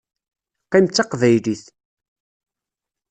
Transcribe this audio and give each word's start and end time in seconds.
Qqim 0.65 0.85
d 0.87 0.91
Taqbaylit. 0.91 1.63